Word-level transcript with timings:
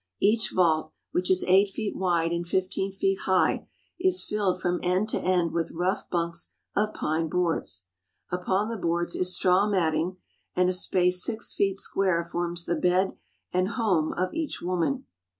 Each 0.19 0.51
vault, 0.55 0.93
which 1.11 1.29
is 1.29 1.43
eight 1.47 1.69
feet 1.69 1.95
wide 1.95 2.31
and 2.31 2.43
fifteen 2.47 2.91
feet 2.91 3.19
high, 3.25 3.67
is 3.99 4.23
filled 4.23 4.59
from 4.59 4.79
end 4.81 5.09
to 5.09 5.19
end 5.19 5.51
with 5.51 5.73
rough 5.75 6.09
bunks 6.09 6.53
of 6.75 6.95
pine 6.95 7.29
boards. 7.29 7.85
Upon 8.31 8.69
the 8.69 8.77
boards 8.81 9.15
is 9.15 9.35
straw 9.35 9.69
matting, 9.69 10.17
and 10.55 10.71
a 10.71 10.73
space 10.73 11.23
six 11.23 11.53
feet 11.53 11.77
square 11.77 12.23
forms 12.23 12.65
the 12.65 12.75
bed 12.77 13.15
and 13.53 13.67
home 13.67 14.11
of 14.13 14.33
each 14.33 14.59
woman. 14.59 15.05